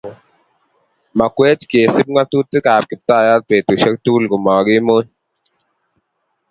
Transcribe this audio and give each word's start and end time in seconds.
Makwech 1.17 1.61
kesup 1.71 2.07
ng'atutik 2.11 2.65
ab 2.73 2.83
Kiptayat 2.89 3.41
betusiek 3.47 3.95
tukul 4.03 4.25
kumaking'uny 4.31 5.07